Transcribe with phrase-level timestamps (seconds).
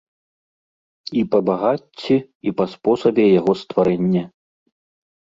[1.19, 2.15] І па багацці,
[2.51, 4.23] і па спосабе яго стварэння.